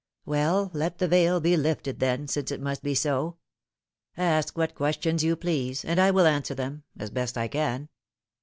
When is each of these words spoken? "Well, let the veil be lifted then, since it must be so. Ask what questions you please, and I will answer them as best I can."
"Well, 0.25 0.71
let 0.73 0.97
the 0.97 1.07
veil 1.07 1.39
be 1.39 1.55
lifted 1.55 1.99
then, 1.99 2.27
since 2.27 2.49
it 2.49 2.59
must 2.59 2.81
be 2.81 2.95
so. 2.95 3.37
Ask 4.17 4.57
what 4.57 4.73
questions 4.73 5.23
you 5.23 5.35
please, 5.35 5.85
and 5.85 5.99
I 5.99 6.09
will 6.09 6.25
answer 6.25 6.55
them 6.55 6.81
as 6.97 7.11
best 7.11 7.37
I 7.37 7.47
can." 7.47 7.87